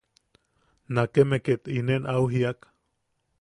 [0.93, 2.59] Nakkeme ket inien au jiak: